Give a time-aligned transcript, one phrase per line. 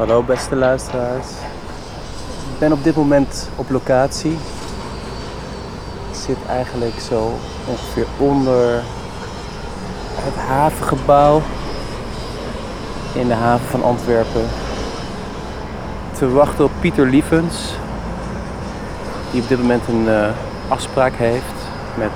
[0.00, 1.26] Hallo beste luisteraars.
[2.52, 4.32] Ik ben op dit moment op locatie.
[6.10, 7.32] Ik zit eigenlijk zo
[7.66, 8.82] ongeveer onder
[10.14, 11.42] het havengebouw
[13.14, 14.46] in de haven van Antwerpen.
[16.12, 17.74] Te wachten op Pieter Lievens,
[19.30, 20.28] die op dit moment een uh,
[20.68, 21.58] afspraak heeft
[21.98, 22.10] met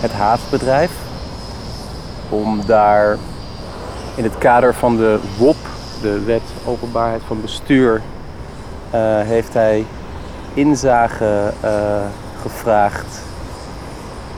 [0.00, 0.92] het havenbedrijf.
[2.28, 3.18] Om daar
[4.14, 5.56] in het kader van de WOP,
[6.02, 9.84] de Wet Openbaarheid van Bestuur, uh, heeft hij
[10.54, 11.70] inzage uh,
[12.42, 13.20] gevraagd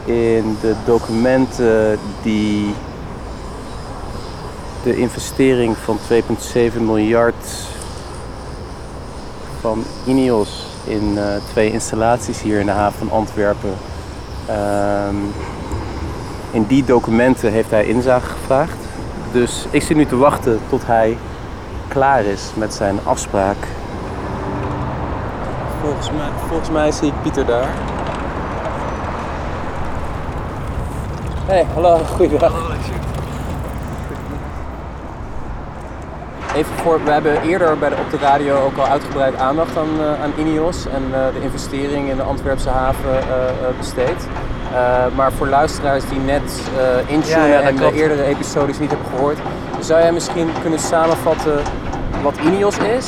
[0.05, 2.75] in de documenten die
[4.83, 5.99] de investering van
[6.75, 7.47] 2,7 miljard
[9.61, 13.75] van Ineos in uh, twee installaties hier in de haven van Antwerpen.
[14.51, 15.33] Um,
[16.51, 18.77] in die documenten heeft hij inzage gevraagd.
[19.33, 21.17] Dus ik zit nu te wachten tot hij
[21.95, 23.57] klaar is met zijn afspraak.
[25.81, 27.69] Volgens mij, volgens mij zie ik Pieter daar.
[31.47, 32.53] Hey, hallo, goeiedag.
[36.55, 40.01] Even voor, we hebben eerder bij de, op de radio ook al uitgebreid aandacht aan,
[40.01, 44.29] uh, aan Ineos en uh, de investering in de Antwerpse haven uh, besteed.
[45.15, 46.63] maar voor luisteraars die net
[47.07, 49.39] intunen ja, ja, en de eerdere episodes niet hebben gehoord,
[49.81, 51.63] zou jij misschien kunnen samenvatten
[52.25, 53.07] wat Ineos is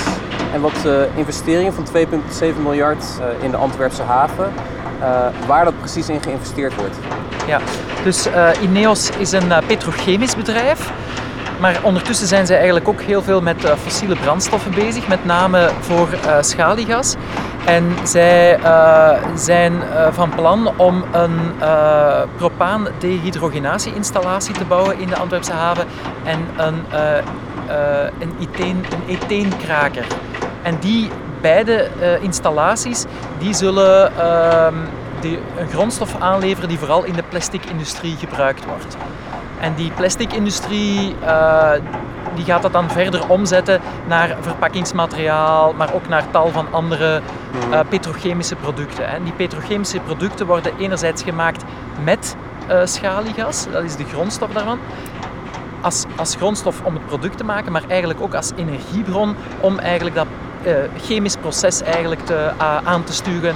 [0.53, 3.05] en wat de investeringen van 2,7 miljard
[3.41, 4.53] in de Antwerpse haven,
[5.47, 6.97] waar dat precies in geïnvesteerd wordt?
[7.47, 7.61] Ja,
[8.05, 8.28] dus
[8.62, 10.92] Ineos is een petrochemisch bedrijf.
[11.61, 15.70] Maar ondertussen zijn zij eigenlijk ook heel veel met uh, fossiele brandstoffen bezig, met name
[15.81, 17.14] voor uh, schaliegas.
[17.64, 19.72] En zij uh, zijn
[20.11, 21.53] van plan om een
[22.37, 25.87] propaan-dehydrogenatie-installatie te bouwen in de Antwerpse haven
[26.25, 26.84] en een,
[28.19, 30.06] een, etheen, een etheenkraker.
[30.62, 31.10] En die
[31.41, 31.88] beide
[32.21, 33.04] installaties
[33.38, 34.75] die zullen ehm,
[35.21, 38.97] die, een grondstof aanleveren die vooral in de plastic-industrie gebruikt wordt.
[39.60, 41.71] En die plasticindustrie uh,
[42.34, 47.21] die gaat dat dan verder omzetten naar verpakkingsmateriaal, maar ook naar tal van andere
[47.71, 49.09] uh, petrochemische producten.
[49.09, 51.65] En die petrochemische producten worden enerzijds gemaakt
[52.05, 52.37] met
[52.71, 54.78] uh, schaliegas, dat is de grondstof daarvan.
[55.87, 60.17] Als, als grondstof om het product te maken, maar eigenlijk ook als energiebron om eigenlijk
[60.17, 60.27] dat
[60.67, 62.51] uh, chemisch proces eigenlijk te,
[62.85, 63.55] aan te sturen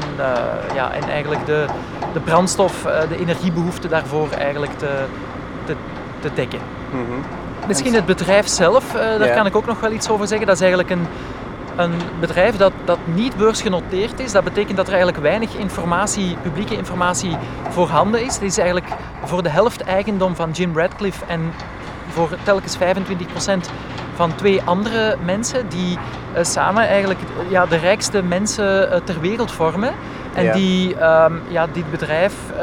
[0.75, 1.65] ja, en eigenlijk de,
[2.13, 5.05] de brandstof, de energiebehoefte daarvoor eigenlijk te,
[5.65, 5.75] te,
[6.21, 6.61] te dekken.
[6.93, 7.23] Mm -hmm.
[7.67, 9.35] Misschien het bedrijf zelf, uh, daar ja.
[9.35, 10.47] kan ik ook nog wel iets over zeggen.
[10.47, 11.07] Dat is eigenlijk een,
[11.77, 14.33] een bedrijf dat, dat niet beursgenoteerd is.
[14.33, 17.37] Dat betekent dat er eigenlijk weinig informatie, publieke informatie
[17.69, 18.35] voorhanden is.
[18.35, 18.89] Het is eigenlijk
[19.25, 21.53] voor de helft eigendom van Jim Radcliffe en
[22.11, 22.81] voor telkens 25%
[24.15, 25.99] van twee andere mensen die
[26.37, 29.93] uh, samen eigenlijk ja, de rijkste mensen uh, ter wereld vormen.
[30.35, 30.53] En ja.
[30.53, 32.61] die um, ja, dit bedrijf uh,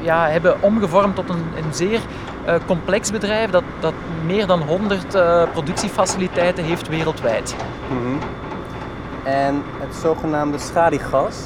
[0.00, 2.00] ja, hebben omgevormd tot een, een zeer
[2.46, 7.56] uh, complex bedrijf dat, dat meer dan 100 uh, productiefaciliteiten heeft wereldwijd.
[7.90, 8.18] Mm -hmm.
[9.24, 11.36] En het zogenaamde schaliegas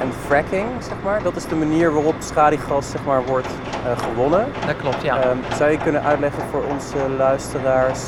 [0.00, 4.46] en fracking, zeg maar, dat is de manier waarop schaliegas zeg maar, wordt uh, gewonnen.
[4.66, 5.30] Dat klopt, ja.
[5.30, 8.00] Um, zou je kunnen uitleggen voor onze luisteraars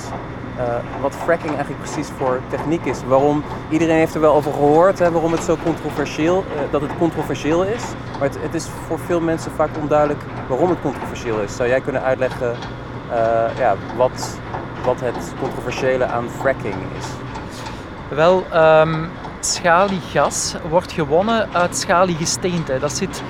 [0.59, 0.65] uh,
[1.01, 2.99] wat fracking eigenlijk precies voor techniek is.
[3.07, 6.91] Waarom, iedereen heeft er wel over gehoord, hè, waarom het zo controversieel, uh, dat het
[6.99, 7.83] controversieel is.
[8.19, 11.57] Maar het, het, is voor veel mensen vaak onduidelijk waarom het controversieel is.
[11.57, 12.55] Zou jij kunnen uitleggen
[13.59, 14.39] ja, wat,
[14.85, 17.07] wat het controversiële aan fracking is?
[18.09, 19.11] Wel, um,
[19.47, 22.79] schaliegas wordt gewonnen uit schaliegesteente.
[22.79, 23.23] Dat zit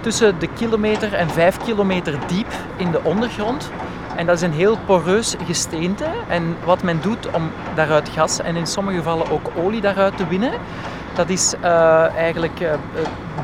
[0.00, 3.70] tussen de kilometer en vijf kilometer diep in de ondergrond.
[4.16, 6.04] En dat is een heel poreus gesteente.
[6.28, 10.26] En wat men doet om daaruit gas en in sommige gevallen ook olie daaruit te
[10.26, 10.52] winnen,
[11.14, 12.72] dat is uh, eigenlijk uh,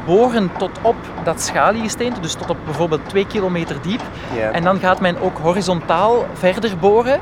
[0.07, 4.01] boren tot op dat schaliegesteente, dus tot op bijvoorbeeld 2 kilometer diep.
[4.35, 4.57] Yeah.
[4.57, 7.21] En dan gaat men ook horizontaal verder boren.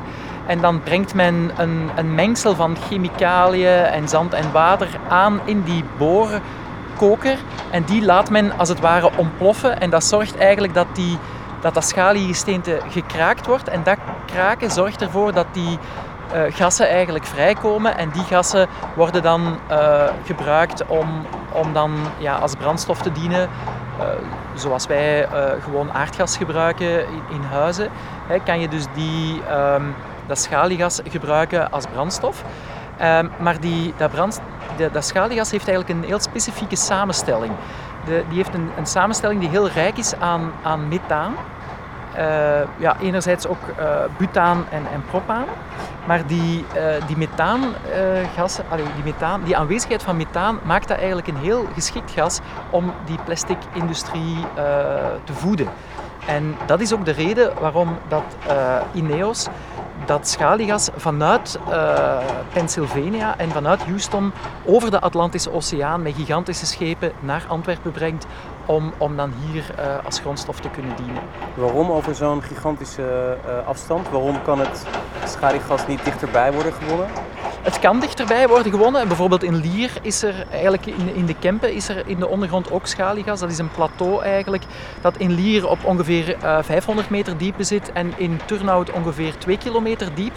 [0.49, 5.63] En dan brengt men een, een mengsel van chemicaliën en zand en water aan in
[5.63, 7.37] die boorkoker.
[7.71, 9.79] En die laat men als het ware ontploffen.
[9.79, 11.17] En dat zorgt eigenlijk dat die
[11.61, 13.67] dat dat schaliegesteente gekraakt wordt.
[13.67, 15.77] En dat kraken zorgt ervoor dat die
[16.33, 17.97] uh, gassen eigenlijk vrijkomen.
[17.97, 23.49] En die gassen worden dan uh, gebruikt om, om dan ja, als brandstof te dienen.
[23.99, 24.05] Uh,
[24.53, 25.27] zoals wij
[25.63, 27.89] gewoon aardgas gebruiken in, in huizen,
[28.27, 29.95] hè, kan je dus die, um,
[30.29, 32.43] dat schaliegas gebruiken als brandstof.
[33.01, 34.41] Um, maar die, dat, brand,
[34.91, 37.53] dat schaliegas heeft eigenlijk een heel specifieke samenstelling.
[38.05, 41.33] De, die heeft een, een, samenstelling die heel rijk is aan, aan methaan.
[42.13, 43.85] eh, ja, enerzijds ook uh,
[44.17, 45.45] butaan en, en propaan.
[46.05, 48.59] Maar die, uh, die methaangas,
[48.95, 52.39] die, methaan, die aanwezigheid van methaan maakt dat eigenlijk een heel geschikt gas
[52.69, 54.45] om die plastic-industrie
[55.23, 55.67] te voeden.
[56.25, 58.23] En dat is ook de reden waarom dat
[58.93, 59.47] Ineos
[60.05, 62.17] dat schaliegas vanuit uh,
[62.53, 64.33] Pennsylvania en vanuit Houston
[64.65, 68.25] over de Atlantische Oceaan met gigantische schepen naar Antwerpen brengt
[68.69, 71.21] om, om dan hier uh, als grondstof te kunnen dienen.
[71.53, 74.09] Waarom over zo'n gigantische uh, afstand?
[74.09, 74.85] Waarom kan het
[75.25, 77.07] schaliegas niet dichterbij worden gewonnen?
[77.61, 79.07] Het kan dichterbij worden gewonnen.
[79.07, 82.71] Bijvoorbeeld in Lier is er eigenlijk in, in de Kempen is er in de ondergrond
[82.71, 83.39] ook schaliegas.
[83.39, 84.63] Dat is een plateau eigenlijk
[85.01, 89.57] dat in Lier op ongeveer uh, 500 meter diep zit en in Turnhout ongeveer 2
[89.57, 90.33] kilometer diep.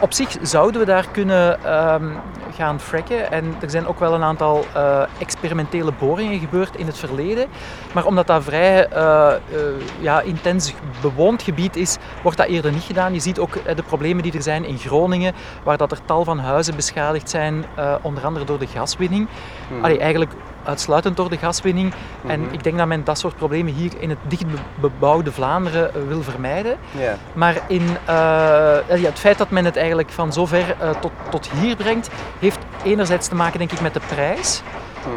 [0.00, 2.16] Op zich zouden we daar kunnen um,
[2.54, 3.32] gaan fracken.
[3.32, 7.46] En er zijn ook wel een aantal uh, experimentele boringen gebeurd in het verleden.
[7.94, 9.60] Maar omdat dat vrij uh, uh,
[10.00, 13.12] ja, intens bewoond gebied is, wordt dat eerder niet gedaan.
[13.12, 16.38] Je ziet ook de problemen die er zijn in Groningen, waar dat er tal van
[16.38, 17.64] huizen beschadigd zijn,
[18.02, 19.28] onder andere door de gaswinning.
[19.70, 19.84] Mm.
[19.84, 20.32] Allee, eigenlijk
[20.64, 21.94] uitsluitend door de gaswinning.
[22.26, 26.76] En ik denk dat men dat soort problemen hier in het dichtbebouwde Vlaanderen wil vermijden.
[26.90, 27.14] Yeah.
[27.32, 32.08] Maar in, ja, het feit dat men het eigenlijk van zover tot, tot hier brengt,
[32.38, 34.62] heeft enerzijds te maken denk ik met de prijs.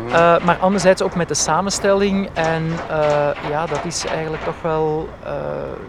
[0.08, 2.30] Uh, maar anderzijds ook met de samenstelling.
[2.34, 5.32] En uh, ja, dat is eigenlijk toch wel, uh,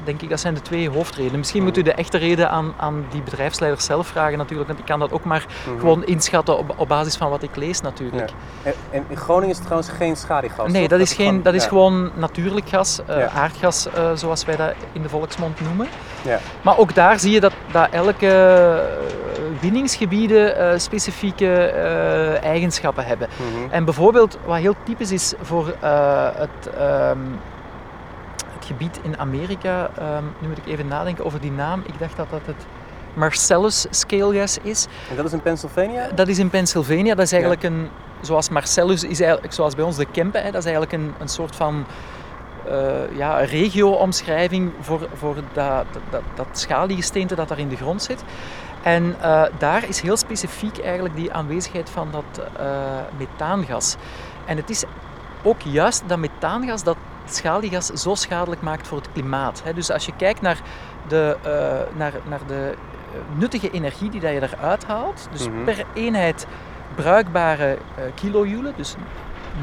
[0.04, 1.38] denk ik, dat zijn de twee hoofdredenen.
[1.38, 4.68] Misschien moet u de echte reden aan, aan die bedrijfsleiders zelf vragen natuurlijk.
[4.68, 5.80] Want ik kan dat ook maar mm-hmm.
[5.80, 8.30] gewoon inschatten op, op basis van wat ik lees natuurlijk.
[8.64, 8.72] Ja.
[8.90, 10.72] En, in Groningen is het trouwens geen schaliegas?
[10.72, 13.28] Nee, dat, is, geen, gewoon, dat is gewoon natuurlijk gas, ja.
[13.28, 15.88] aardgas zoals wij dat in de volksmond noemen.
[16.22, 16.38] Ja.
[16.62, 18.26] Maar ook daar zie je dat, dat elke
[19.60, 21.64] winningsgebieden specifieke
[22.42, 23.28] eigenschappen hebben.
[23.70, 27.38] En bijvoorbeeld, wat heel typisch is voor uh, het, um,
[28.54, 31.82] het, gebied in Amerika, um, nu moet ik even nadenken over die naam.
[31.86, 32.66] Ik dacht dat dat het
[33.14, 34.86] Marcellus scalegas is.
[35.10, 36.08] En dat is in Pennsylvania?
[36.14, 37.14] Dat is in Pennsylvania.
[37.14, 37.68] Dat is eigenlijk ja.
[37.68, 37.88] een,
[38.20, 41.28] zoals Marcellus is eigenlijk, zoals bij ons de Kempen, hè, dat is eigenlijk een, een
[41.28, 41.86] soort van
[42.66, 48.24] uh, ja, regio-omschrijving voor, voor dat, dat, dat schaliegesteente dat daar in de grond zit.
[48.88, 52.66] En uh, daar is heel specifiek eigenlijk die aanwezigheid van dat uh,
[53.18, 53.96] methaangas.
[54.46, 54.84] En het is
[55.42, 59.62] ook juist dat methaangas dat schaliegas zo schadelijk maakt voor het klimaat.
[59.74, 60.60] Dus als je kijkt naar
[61.08, 62.74] de, uh, naar, naar de
[63.34, 65.64] nuttige energie die dat je eruit haalt, dus mm-hmm.
[65.64, 66.46] per eenheid
[66.94, 67.78] bruikbare
[68.14, 68.94] kilojoule, dus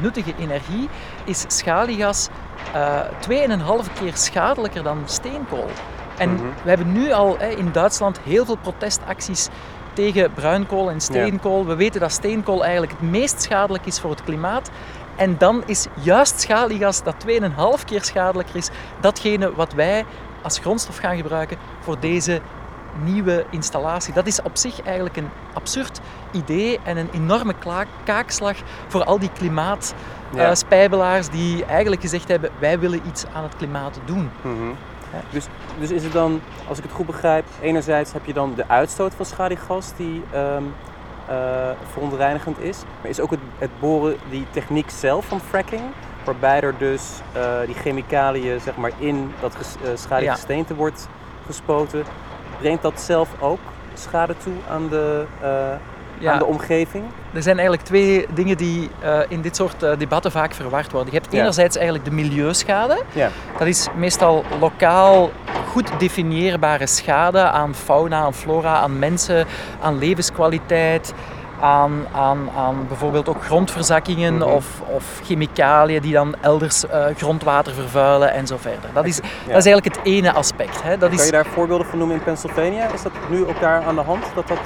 [0.00, 0.88] nuttige energie,
[1.24, 5.70] is schaliegas 2,5 keer schadelijker dan steenkool.
[6.18, 6.42] En Mhm.
[6.62, 9.48] we hebben nu al hè, in Duitsland heel veel protestacties
[9.92, 11.66] tegen bruinkool en steenkool.
[11.66, 14.70] We weten dat steenkool eigenlijk het meest schadelijk is voor het klimaat.
[15.16, 18.68] En dan is juist schaliegas, dat 2,5 keer schadelijker is,
[19.00, 20.04] datgene wat wij
[20.42, 22.40] als grondstof gaan gebruiken voor deze
[23.04, 24.14] nieuwe installatie.
[24.14, 27.54] Dat is op zich eigenlijk een absurd idee en een enorme
[28.04, 28.56] kaakslag
[28.88, 31.32] voor al die klimaatspijbelaars Ja.
[31.32, 34.30] uh, die eigenlijk gezegd hebben wij willen iets aan het klimaat doen.
[34.42, 34.50] Ja.
[35.30, 35.46] Dus,
[35.78, 39.14] dus is het dan, als ik het goed begrijp, enerzijds heb je dan de uitstoot
[39.14, 40.74] van schaliegas die um,
[41.30, 45.82] uh, verontreinigend is, maar is ook het, het, boren die techniek zelf van fracking,
[46.24, 50.78] waarbij er dus uh, die chemicaliën zeg maar, in dat uh, schaliegesteente ja.
[50.78, 51.08] wordt
[51.46, 52.04] gespoten,
[52.58, 53.60] brengt dat zelf ook
[53.94, 55.26] schade toe aan de,
[56.18, 56.32] ja.
[56.32, 57.04] aan de omgeving?
[57.34, 61.12] Er zijn eigenlijk twee dingen die uh, in dit soort uh, debatten vaak verward worden.
[61.12, 61.38] Je hebt ja.
[61.40, 63.02] enerzijds eigenlijk de milieuschade.
[63.12, 63.28] Ja.
[63.58, 65.30] Dat is meestal lokaal
[65.70, 69.46] goed definieerbare schade aan fauna, aan flora, aan mensen,
[69.82, 71.14] aan levenskwaliteit.
[71.60, 74.42] Aan, aan, aan bijvoorbeeld ook grondverzakkingen Mhm.
[74.48, 78.90] of, of chemicaliën die dan elders uh, grondwater vervuilen en zo verder.
[78.92, 79.22] Dat is, Ja.
[79.52, 80.82] dat is eigenlijk het ene aspect.
[80.82, 80.98] Hè.
[80.98, 82.92] Dat is, Kan je daar voorbeelden van noemen in Pennsylvania?
[82.92, 84.24] Is dat nu ook daar aan de hand?
[84.34, 84.58] Dat dat,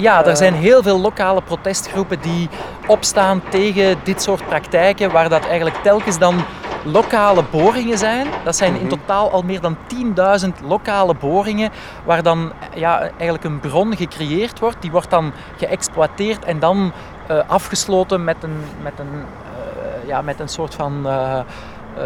[0.00, 2.48] Ja, er Eh, zijn heel veel lokale protestgroepen die
[2.86, 6.44] opstaan tegen dit soort praktijken, waar dat eigenlijk telkens dan
[6.84, 8.26] lokale boringen zijn.
[8.44, 8.88] Dat zijn in Mhm.
[8.88, 11.70] totaal al meer dan 10.000 lokale boringen,
[12.04, 14.76] waar dan ja, eigenlijk een bron gecreëerd wordt.
[14.82, 16.92] Die wordt dan geëxploiteerd en dan
[17.26, 21.06] eh, afgesloten met een, met een, eh, ja, met een soort van...
[21.06, 21.38] eh,
[21.96, 22.04] eh,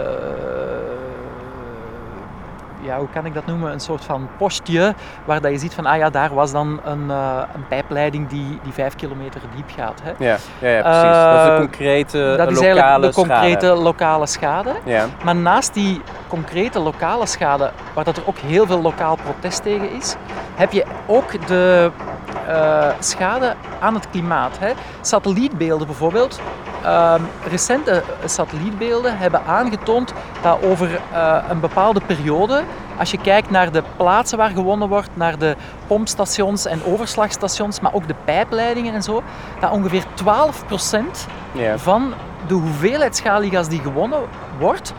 [2.83, 3.73] ja, hoe kan ik dat noemen?
[3.73, 7.11] Een soort van postje waar dat je ziet van, ah ja, daar was dan een,
[7.11, 10.01] eh, een pijpleiding die, die vijf kilometer diep gaat.
[10.03, 10.11] Hè.
[10.25, 11.03] ja, ja, ja, precies.
[11.03, 13.83] dat is de Eh, concrete dat is lokale eigenlijk de concrete schade.
[13.83, 14.73] lokale schade.
[14.85, 15.07] Ja.
[15.25, 19.91] Maar naast die concrete lokale schade, waar dat er ook heel veel lokaal protest tegen
[19.91, 20.17] is,
[20.55, 21.91] heb je ook de
[22.47, 24.59] eh, schade aan het klimaat.
[24.59, 24.73] Hè.
[25.01, 26.41] Satellietbeelden bijvoorbeeld.
[26.85, 27.21] Ehm,
[27.51, 30.12] recente satellietbeelden hebben aangetoond
[30.43, 32.62] dat over eh, een bepaalde periode,
[33.02, 35.56] Als je kijkt naar de plaatsen waar gewonnen wordt, naar de
[35.87, 39.23] pompstations en overslagstations, maar ook de pijpleidingen en zo,
[39.61, 41.78] dat ongeveer 12% Ja.
[41.78, 42.12] van
[42.47, 44.21] de hoeveelheid schaliegas die gewonnen
[44.59, 44.92] wordt,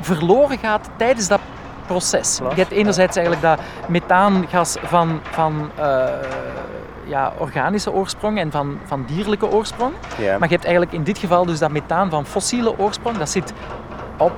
[0.00, 1.40] verloren gaat tijdens dat
[1.86, 2.38] proces.
[2.54, 6.04] Je hebt enerzijds eigenlijk dat methaangas van, van eh,
[7.04, 9.92] ja, organische oorsprong en van, van dierlijke oorsprong.
[10.38, 13.16] Maar je hebt eigenlijk in dit geval dus dat methaan van fossiele oorsprong.
[13.18, 13.52] Dat zit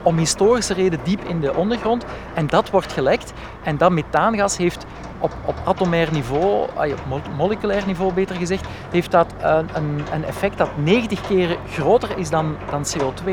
[0.02, 2.04] om historische reden diep in de ondergrond.
[2.34, 3.32] En dat wordt gelekt.
[3.62, 4.86] En dat methaangas heeft
[5.18, 10.24] op, op atomair niveau, op mol- moleculair niveau beter gezegd, heeft dat een, een, een
[10.24, 13.30] effect dat 90 keer groter is dan, dan CO2.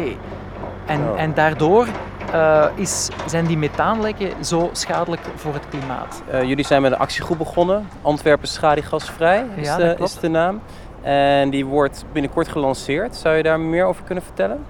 [0.85, 1.87] En, en daardoor
[2.31, 6.21] eh, is, zijn die methaanlekken zo schadelijk voor het klimaat.
[6.29, 7.87] Eh, jullie zijn met een actiegroep begonnen.
[8.01, 10.61] Antwerpen schaliegasvrij is, Ja, de, is de naam.
[11.01, 13.15] En die wordt binnenkort gelanceerd.
[13.15, 14.65] Zou je daar meer over kunnen vertellen?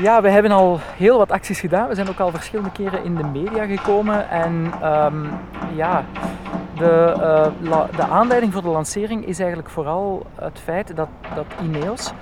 [0.00, 1.88] Ja, we hebben al heel wat acties gedaan.
[1.88, 4.28] We zijn ook al verschillende keren in de media gekomen.
[4.28, 5.24] En ehm,
[5.74, 6.04] ja,
[6.76, 12.12] de, eh, de aanleiding voor de lancering is eigenlijk vooral het feit dat, dat Ineos,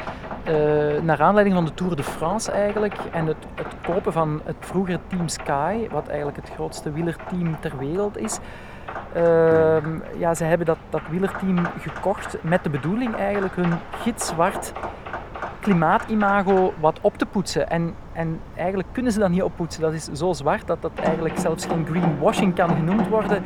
[0.45, 0.55] eh,
[1.03, 5.01] naar aanleiding van de Tour de France eigenlijk, en het, het kopen van het vroegere
[5.07, 8.39] Team Sky, wat eigenlijk het grootste wielerteam ter wereld is,
[9.13, 14.73] ehm, ja, ze hebben dat, dat wielerteam gekocht met de bedoeling eigenlijk hun gitzwart
[15.61, 17.71] klimaatimago wat op te poetsen.
[17.71, 19.83] En, en eigenlijk kunnen ze dat niet oppoetsen.
[19.83, 23.43] Dat is zo zwart dat dat eigenlijk zelfs geen greenwashing kan genoemd worden.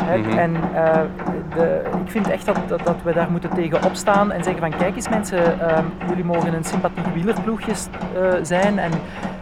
[0.00, 0.38] Mhm.
[0.38, 1.00] En eh,
[1.54, 4.78] de, ik vind echt dat, dat, dat we daar moeten tegen opstaan en zeggen van
[4.78, 8.90] kijk eens mensen, ehm, jullie mogen een sympathiek wielerploegje eh, zijn en,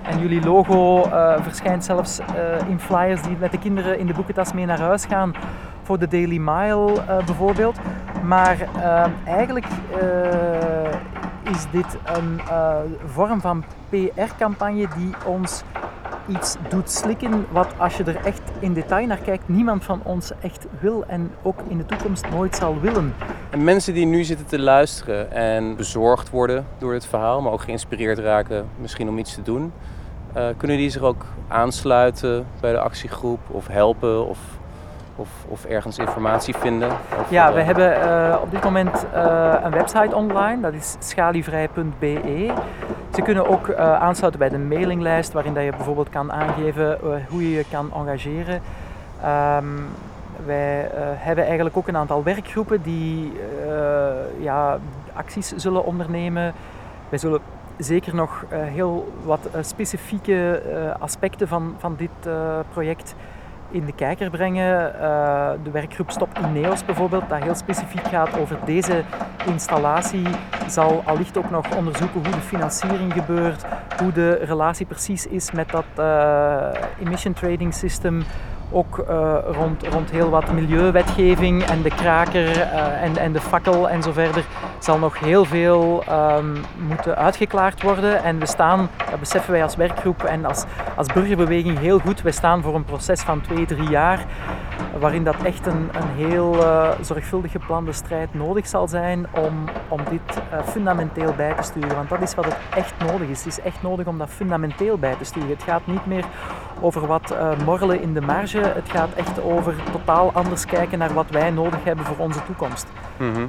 [0.02, 2.21] en jullie logo eh, verschijnt zelfs
[2.69, 5.35] in flyers die met de kinderen in de boekentas mee naar huis gaan
[5.83, 7.78] voor de Daily Mile bijvoorbeeld.
[8.23, 9.66] Maar ehm, eigenlijk
[11.45, 15.63] is dit een eh, vorm van PR-campagne die ons
[16.29, 20.33] iets doet slikken wat als je er echt in detail naar kijkt niemand van ons
[20.41, 23.15] echt wil en ook in de toekomst nooit zal willen.
[23.51, 27.63] En mensen die nu zitten te luisteren en bezorgd worden door het verhaal, maar ook
[27.63, 29.73] geïnspireerd raken misschien om iets te doen,
[30.33, 34.39] eh, kunnen die zich ook aansluiten bij de actiegroep of helpen of,
[35.16, 36.88] of, of ergens informatie vinden?
[37.28, 42.52] Ja, we hebben eh, op dit moment eh, een website online, dat is schalievrij.be.
[43.14, 47.50] Ze kunnen ook eh, aansluiten bij de mailinglijst, waarin dat je bijvoorbeeld kan aangeven hoe
[47.50, 48.61] je je kan engageren.
[49.23, 49.64] Ehm,
[50.47, 53.33] wij hebben eigenlijk ook een aantal werkgroepen die
[54.40, 54.78] ja,
[55.12, 56.52] acties zullen ondernemen.
[57.09, 57.40] Wij zullen
[57.76, 60.62] zeker nog heel wat specifieke
[60.99, 62.33] aspecten van, van dit
[62.73, 63.14] project
[63.75, 65.00] in de kijker brengen.
[65.00, 69.02] Eh, de werkgroep Stop Ineos bijvoorbeeld, dat heel specifiek gaat over deze
[69.47, 70.26] installatie,
[70.69, 73.64] zal allicht ook nog onderzoeken hoe de financiering gebeurt,
[73.99, 76.66] hoe de relatie precies is met dat eh,
[77.00, 78.23] emission trading system.
[78.71, 82.61] Ook eh, rond, rond heel wat milieuwetgeving en de kraker
[83.00, 84.45] en, en de fakkel en zo verder
[84.85, 86.57] zal nog heel veel ehm,
[86.88, 88.23] moeten uitgeklaard worden.
[88.23, 90.64] En we staan, dat beseffen wij als werkgroep en als,
[90.97, 94.26] als burgerbeweging heel goed, we staan voor een proces van twee, drie jaar
[94.99, 100.00] waarin dat echt een, een heel eh, zorgvuldig geplande strijd nodig zal zijn om, om
[100.11, 101.97] dit eh, fundamenteel bij te sturen.
[101.97, 103.45] Want dat is wat het echt nodig is.
[103.45, 105.49] Het is echt nodig om dat fundamenteel bij te sturen.
[105.49, 106.25] Het gaat niet meer
[106.81, 108.59] over wat eh, morrelen in de marge.
[108.59, 112.87] Het gaat echt over totaal anders kijken naar wat wij nodig hebben voor onze toekomst.
[113.17, 113.47] mhm.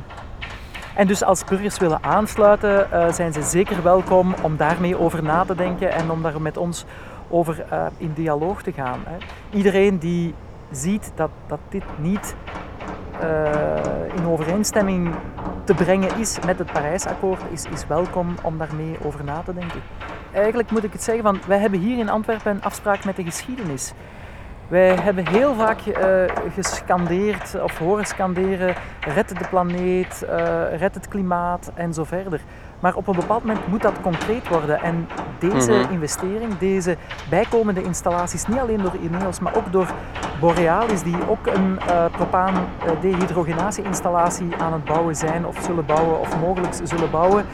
[0.96, 5.44] En dus als burgers willen aansluiten, eh, zijn ze zeker welkom om daarmee over na
[5.44, 6.86] te denken en om daar met ons
[7.30, 9.00] over eh, in dialoog te gaan.
[9.06, 9.18] Hè.
[9.58, 10.34] Iedereen die
[10.72, 12.36] ziet dat, dat dit niet
[13.20, 15.16] eh, in overeenstemming
[15.64, 19.82] te brengen is met het Parijsakkoord, is, is welkom om daarmee over na te denken.
[20.32, 23.94] Eigenlijk moet ik het zeggen, wij hebben hier in Antwerpen een afspraak met de geschiedenis.
[24.68, 26.08] Wij hebben heel vaak eh,
[26.54, 32.42] gescandeerd of horen scanderen: red de planeet, eh, red het klimaat en zo verder.
[32.80, 34.82] Maar op een bepaald moment moet dat concreet worden.
[34.82, 35.08] En
[35.40, 35.92] deze Mhm.
[35.92, 36.98] investering, deze
[37.30, 39.88] bijkomende installaties, niet alleen door Ineos, maar ook door
[40.40, 46.74] Borealis, die ook een uh, propaan-dehydrogenatie-installatie aan het bouwen zijn, of zullen bouwen, of mogelijk
[46.84, 47.46] zullen bouwen,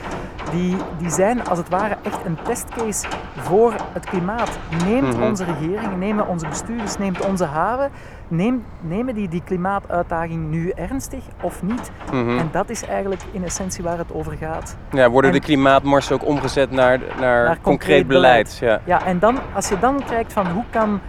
[0.52, 4.50] die, die zijn als het ware echt een testcase voor het klimaat.
[4.86, 5.24] Neemt Mhm.
[5.24, 7.92] onze regering, nemen onze bestuurders, neemt onze haven,
[8.82, 11.92] nemen die die klimaatuitdaging nu ernstig of niet?
[12.12, 12.38] Mhm.
[12.38, 14.78] En dat is eigenlijk in essentie waar het over gaat.
[14.92, 18.58] Ja, worden de En- klimaatmarsen ook omgezet naar, naar, Naar concreet, concreet beleid?
[18.62, 18.80] Ja.
[18.84, 21.00] Ja, en dan, als je dan kijkt van hoe kan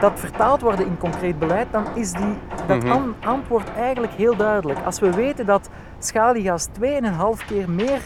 [0.00, 2.34] dat vertaald worden in concreet beleid, dan is die,
[2.66, 2.92] dat Mhm.
[2.92, 4.78] an- antwoord eigenlijk heel duidelijk.
[4.84, 8.00] Als we weten dat schaliegas 2,5 keer meer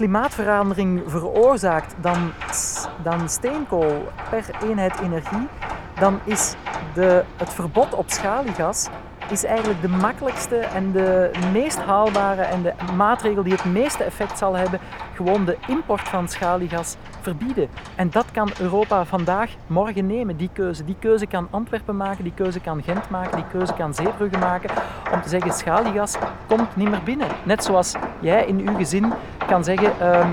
[0.00, 2.32] klimaatverandering veroorzaakt dan,
[3.02, 5.48] dan steenkool per eenheid energie,
[5.98, 6.54] dan is
[6.94, 8.88] de, het verbod op schaliegas
[9.30, 14.38] is eigenlijk de makkelijkste en de meest haalbare en de maatregel die het meeste effect
[14.38, 14.80] zal hebben,
[15.14, 17.68] gewoon de import van schaliegas verbieden.
[17.94, 20.84] En dat kan Europa vandaag, morgen nemen, die keuze.
[20.84, 24.70] Die keuze kan Antwerpen maken, die keuze kan Gent maken, die keuze kan Zeebrugge maken.
[25.12, 27.28] Om te zeggen, schaliegas komt niet meer binnen.
[27.42, 29.12] Net zoals jij in uw gezin
[29.46, 30.26] kan zeggen, uh,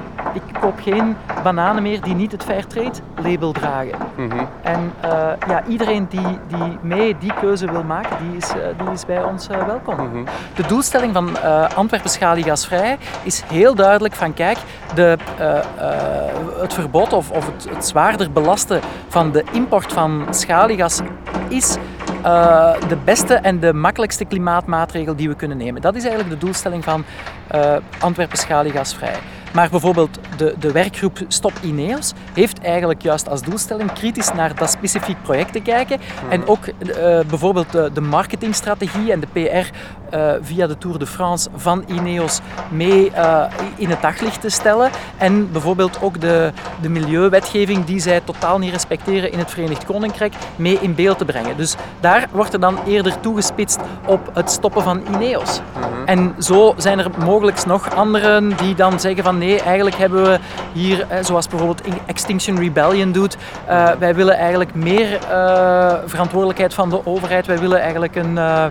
[0.46, 3.98] ik koop geen bananen meer die niet het Fairtrade label dragen.
[4.16, 4.46] Mhm.
[4.62, 5.12] En uh,
[5.48, 9.24] ja, iedereen die, die mee die keuze wil maken, die is, uh, die is bij
[9.24, 9.96] ons uh, welkom.
[9.96, 10.24] Mhm.
[10.56, 11.44] De doelstelling van
[11.76, 14.58] Antwerpen schaliegasvrij is heel duidelijk van kijk,
[14.96, 15.18] de,
[16.60, 21.02] het verbod of, of het, het, zwaarder belasten van de import van schaliegas
[21.48, 21.78] is
[22.26, 25.82] uh, de beste en de makkelijkste klimaatmaatregel die we kunnen nemen.
[25.82, 27.06] Dat is eigenlijk de doelstelling van
[27.56, 29.16] uh, Antwerpen schaliegasvrij.
[29.54, 34.70] Maar bijvoorbeeld de, de werkgroep Stop Ineos heeft eigenlijk juist als doelstelling kritisch naar dat
[34.70, 36.00] specifiek project te kijken.
[36.30, 36.94] En ook uh,
[37.28, 39.76] bijvoorbeeld de, de, marketingstrategie en de PR
[40.16, 42.40] uh, via de Tour de France van Ineos
[42.70, 43.44] mee uh,
[43.76, 44.92] in het daglicht te stellen.
[45.18, 46.52] En bijvoorbeeld ook de,
[46.82, 51.26] de milieuwetgeving die zij totaal niet respecteren in het Verenigd Koninkrijk mee in beeld te
[51.26, 51.58] brengen.
[51.58, 55.60] Dus daar wordt er dan eerder toegespitst op het stoppen van Ineos.
[56.06, 60.40] En zo zijn er mogelijk nog anderen die dan zeggen van nee, eigenlijk hebben we
[60.74, 63.38] hier, zoals bijvoorbeeld Extinction Rebellion doet,
[63.70, 67.46] uh, wij willen eigenlijk meer uh, verantwoordelijkheid van de overheid.
[67.46, 68.66] Wij willen eigenlijk een, uh,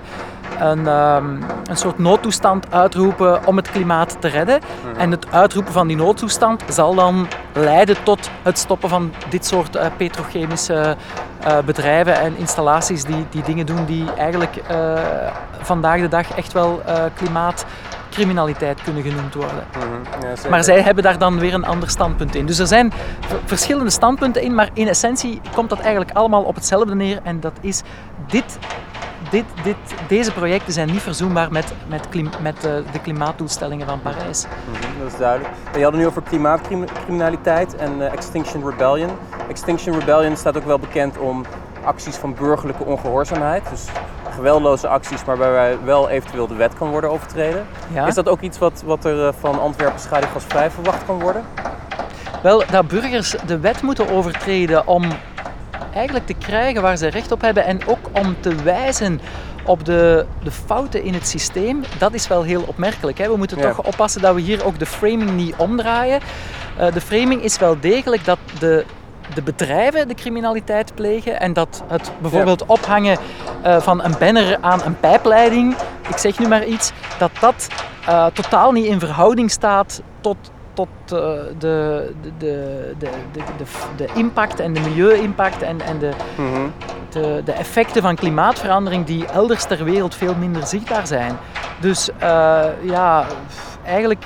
[0.58, 4.60] een, um, een soort noodtoestand uitroepen om het klimaat te redden.
[4.60, 5.00] Mhm.
[5.00, 9.78] En het uitroepen van die noodtoestand zal dan leiden tot het stoppen van dit soort
[9.96, 10.96] petrochemische
[11.64, 14.60] bedrijven en installaties die, die dingen doen die eigenlijk
[15.60, 16.82] vandaag de dag echt wel
[17.14, 17.64] klimaat
[18.10, 19.64] criminaliteit kunnen genoemd worden.
[19.76, 20.26] Mhm.
[20.26, 22.46] Ja, maar zij hebben daar dan weer een ander standpunt in.
[22.46, 22.92] Dus er zijn
[23.44, 27.20] verschillende standpunten in, maar in essentie komt dat eigenlijk allemaal op hetzelfde neer.
[27.22, 27.82] En dat is
[28.26, 28.58] dit.
[29.30, 29.76] Dit, dit,
[30.08, 34.44] deze projecten zijn niet verzoenbaar met, met, klim, met uh, de klimaatdoelstellingen van Parijs.
[34.44, 35.54] Mm -hmm, dat is duidelijk.
[35.76, 39.10] Je had het nu over klimaatcriminaliteit en uh, Extinction Rebellion.
[39.48, 41.44] Extinction Rebellion staat ook wel bekend om
[41.84, 43.62] acties van burgerlijke ongehoorzaamheid.
[43.70, 43.84] Dus
[44.36, 47.66] geweldloze acties, maar waarbij wel eventueel de wet kan worden overtreden.
[47.92, 48.06] Ja?
[48.06, 51.44] Is dat ook iets wat, wat er van Antwerpen schaliegasvrij verwacht kan worden?
[52.42, 55.04] Wel, dat burgers de wet moeten overtreden om
[55.94, 59.20] eigenlijk te krijgen waar ze recht op hebben en ook om te wijzen
[59.64, 63.18] op de, de fouten in het systeem, dat is wel heel opmerkelijk.
[63.18, 63.28] Hè?
[63.28, 63.68] We moeten Ja.
[63.68, 66.20] toch oppassen dat we hier ook de framing niet omdraaien.
[66.80, 68.84] Uh, de framing is wel degelijk dat de,
[69.34, 73.18] de bedrijven de criminaliteit plegen en dat het bijvoorbeeld ophangen
[73.66, 75.76] uh, van een banner aan een pijpleiding,
[76.08, 77.68] ik zeg nu maar iets, dat dat
[78.08, 80.36] uh, totaal niet in verhouding staat tot,
[80.72, 83.64] tot uh, de, de, de, de, de,
[83.96, 86.72] de, impact en de milieu-impact en, en de, mm -hmm.
[87.10, 91.36] de, de effecten van klimaatverandering die elders ter wereld veel minder zichtbaar zijn.
[91.80, 92.10] Dus
[92.82, 93.26] ja,
[93.84, 94.24] eigenlijk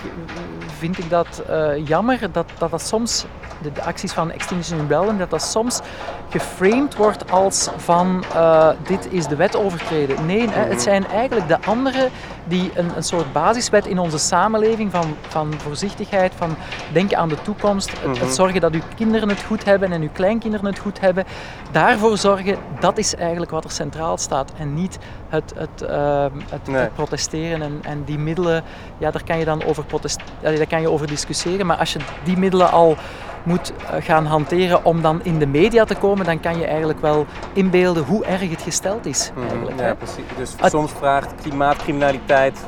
[0.79, 1.43] vind ik dat
[1.85, 3.27] jammer dat, dat dat soms,
[3.62, 5.81] de, de, acties van Extinction Rebellion, dat dat soms
[6.29, 10.27] geframed wordt als van uh, dit is de wet overtreden.
[10.27, 12.11] Nee, het zijn eigenlijk de anderen
[12.44, 16.57] die een, een soort basiswet in onze samenleving van, van voorzichtigheid, van
[16.92, 18.20] denken aan de toekomst, het, Mhm.
[18.20, 21.25] het zorgen dat uw kinderen het goed hebben en uw kleinkinderen het goed hebben,
[21.70, 26.66] daarvoor zorgen, dat is eigenlijk wat er centraal staat en niet het, het, uh, het,
[26.66, 26.81] Nee.
[26.81, 28.62] het protesteren en, en die middelen,
[28.99, 31.92] ja, daar kan je dan over, protest- allee, daar kan je over discussiëren, maar als
[31.92, 32.96] je die middelen al
[33.42, 37.00] moet eh, gaan hanteren om dan in de media te komen, dan kan je eigenlijk
[37.00, 39.31] wel inbeelden hoe erg het gesteld is.
[39.35, 39.94] Mhm, Eigenlijk, ja, hè.
[39.94, 40.24] precies.
[40.37, 42.59] Dus soms vraagt klimaatcriminaliteit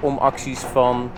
[0.00, 1.10] om acties van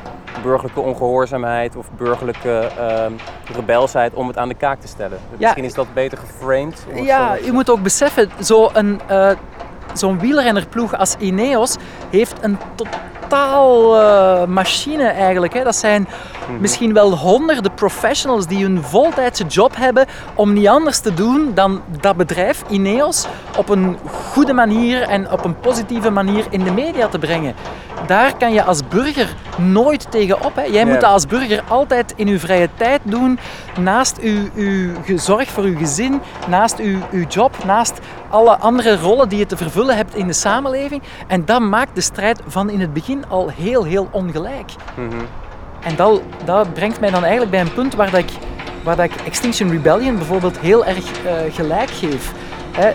[0.43, 3.13] burgerlijke ongehoorzaamheid of burgerlijke ehm
[3.55, 5.19] rebelsheid om het aan de kaak te stellen.
[5.39, 6.87] Misschien is dat beter geframed.
[6.95, 9.31] Ja, zo- je moet ook beseffen, zo'n eh
[9.95, 11.77] zo'n wielrennerploeg als Ineos
[12.11, 13.01] heeft een totaal
[13.37, 15.55] eh, machine eigenlijk.
[15.55, 15.65] Hè.
[15.65, 16.09] Dat zijn
[16.61, 21.83] misschien wel honderden professionals die hun voltijdse job hebben om niet anders te doen dan
[22.01, 23.99] dat bedrijf Ineos op een
[24.33, 27.55] goede manier en op een positieve manier in de media te brengen.
[28.07, 30.57] Daar kan je als burger nooit tegen op.
[30.57, 30.63] Hè.
[30.63, 33.39] Jij moet dat als burger altijd in uw vrije tijd doen,
[33.81, 39.29] naast uw, uw zorg voor uw gezin, naast uw, uw job, naast alle andere rollen
[39.29, 41.03] die je te vervullen hebt in de samenleving.
[41.27, 44.71] En dat maakt de strijd van in het begin al heel, heel ongelijk.
[44.95, 45.25] Mhm.
[45.81, 48.31] En dat, dat brengt mij dan eigenlijk bij een punt waar, dat ik,
[48.83, 52.33] waar dat ik Extinction Rebellion bijvoorbeeld heel erg eh, gelijk geef.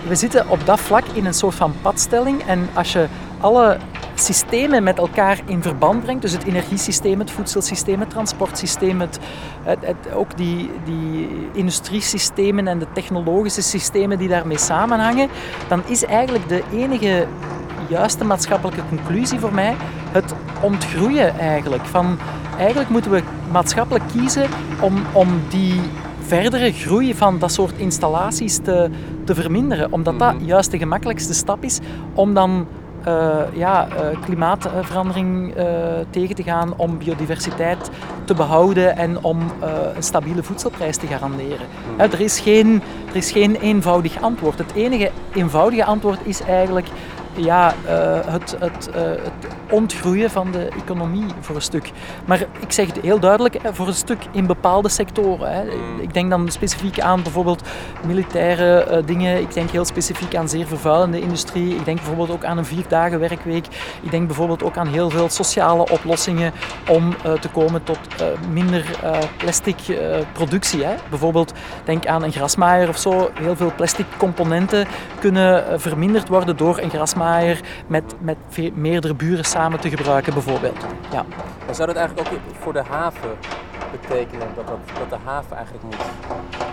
[0.08, 3.06] We zitten op dat vlak in een soort van padstelling en als je
[3.40, 3.78] alle
[4.14, 6.22] systemen met elkaar in verband brengt.
[6.22, 9.18] Dus het energiesysteem, het voedselsysteem, het transportsysteem, het,
[9.62, 15.28] het, het, ook die, die industriesystemen en de technologische systemen die daarmee samenhangen,
[15.68, 17.26] dan is eigenlijk de enige
[17.88, 19.76] juiste maatschappelijke conclusie voor mij
[20.12, 21.84] het ontgroeien eigenlijk.
[21.84, 22.18] Van,
[22.58, 24.46] eigenlijk moeten we maatschappelijk kiezen
[24.80, 25.80] om, om die
[26.26, 28.90] verdere groei van dat soort installaties te,
[29.24, 29.92] te verminderen.
[29.92, 30.44] Omdat dat Mhm.
[30.44, 31.78] juist de gemakkelijkste stap is
[32.14, 32.66] om dan
[33.04, 35.66] eh, ja, eh, klimaatverandering eh,
[36.10, 37.90] tegen te gaan, om biodiversiteit
[38.24, 39.40] te behouden en om
[39.96, 41.66] een stabiele voedselprijs te garanderen.
[41.96, 44.58] Hè, er, is geen, er is geen eenvoudig antwoord.
[44.58, 46.86] Het enige eenvoudige antwoord is eigenlijk
[47.34, 51.90] ja, eh, het, het, eh, het ontgroeien van de economie voor een stuk.
[52.24, 55.52] Maar ik zeg het heel duidelijk, hè, voor een stuk in bepaalde sectoren.
[55.52, 55.64] Hè.
[55.64, 56.00] Mm.
[56.00, 57.62] Ik denk dan specifiek aan bijvoorbeeld
[58.06, 59.40] militaire eh, dingen.
[59.40, 61.76] Ik denk heel specifiek aan zeer vervuilende industrie.
[61.76, 63.66] Ik denk bijvoorbeeld ook aan een vier dagen werkweek.
[64.02, 66.52] Ik denk bijvoorbeeld ook aan heel veel sociale oplossingen
[66.88, 70.84] om eh, te komen tot eh, minder eh, plastic eh, productie.
[70.84, 70.94] Hè.
[71.10, 71.52] Bijvoorbeeld
[71.84, 73.30] denk aan een grasmaaier of zo.
[73.34, 74.86] Heel veel plastic componenten
[75.20, 77.23] kunnen eh, verminderd worden door een grasmaaier
[77.86, 78.36] met, met
[78.74, 80.84] meerdere buren samen te gebruiken bijvoorbeeld.
[81.12, 81.24] Ja.
[81.66, 83.30] En zou dat eigenlijk ook voor de haven
[84.00, 85.96] betekenen dat, dat, dat de haven eigenlijk moet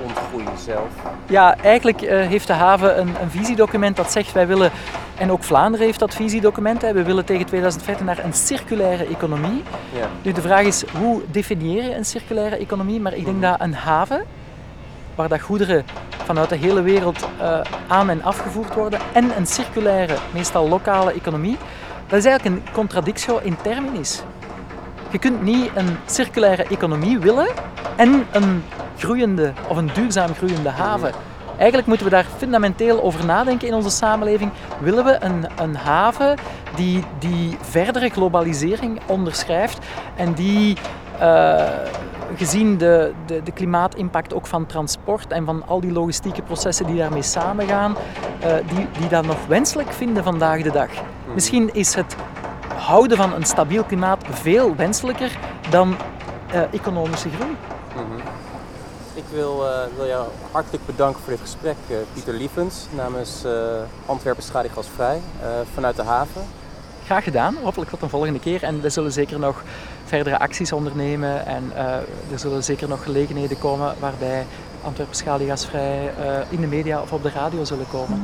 [0.06, 0.90] ontgroeien zelf?
[1.26, 4.72] Ja, eigenlijk eh, heeft de haven een, een visiedocument dat zegt wij willen,
[5.18, 9.64] en ook Vlaanderen heeft dat visiedocument, hè, we willen tegen 2050 naar een circulaire economie.
[9.94, 10.08] Ja.
[10.22, 13.00] Nu de vraag is, hoe definieer je een circulaire economie?
[13.00, 14.24] Maar ik denk dat een haven,
[15.16, 15.86] waar dat goederen
[16.26, 21.58] vanuit de hele wereld eh, aan en afgevoerd worden, en een circulaire, meestal lokale economie,
[22.08, 24.24] dat is eigenlijk een contradictio in terminis.
[25.10, 27.48] Je kunt niet een circulaire economie willen
[27.96, 28.64] en een
[28.98, 31.12] groeiende of een duurzaam groeiende haven.
[31.58, 34.52] Eigenlijk moeten we daar fundamenteel over nadenken in onze samenleving.
[34.80, 36.38] Willen we een, een haven
[36.76, 39.78] die, die verdere globalisering onderschrijft
[40.16, 40.78] en die
[41.20, 41.64] eh,
[42.36, 46.98] gezien de, de, de klimaatimpact ook van transport en van al die logistieke processen die
[46.98, 47.96] daarmee samengaan,
[48.40, 50.90] eh, die, die dat nog wenselijk vinden vandaag de dag.
[51.34, 52.16] Misschien is het
[52.76, 55.38] houden van een stabiel klimaat veel wenselijker
[55.70, 55.96] dan
[56.52, 57.56] eh, economische groei.
[57.96, 58.28] Mhm.
[59.14, 61.76] Ik wil, eh, wil jou hartelijk bedanken voor dit gesprek,
[62.14, 63.52] Pieter Lievens, namens eh,
[64.06, 65.22] Antwerpen Schadigasvrij
[65.74, 66.42] vanuit de haven.
[67.06, 68.64] Graag gedaan, hopelijk tot een volgende keer.
[68.64, 69.64] En we zullen zeker nog
[70.12, 71.86] verdere acties ondernemen en eh,
[72.32, 74.46] er zullen zeker nog gelegenheden komen waarbij
[74.82, 78.22] Antwerpen Schaligasvrij eh, in de media of op de radio zullen komen.